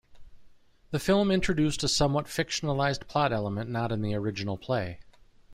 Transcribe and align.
The 0.89 0.97
film 0.97 1.29
introduced 1.29 1.83
a 1.83 1.87
somewhat 1.87 2.25
fictionalized 2.25 3.05
plot 3.07 3.31
element 3.31 3.69
not 3.69 3.91
in 3.91 4.01
the 4.01 4.15
original 4.15 4.57
play. 4.57 4.99